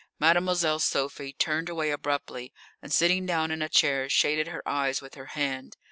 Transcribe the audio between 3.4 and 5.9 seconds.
in a chair shaded her eyes with her hand.